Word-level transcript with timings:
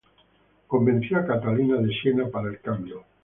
Convenció 0.65 1.19
a 1.19 1.27
Catalina 1.27 1.77
de 1.77 1.93
Siena 1.99 2.27
para 2.27 2.49
el 2.49 2.59
cambio. 2.59 3.03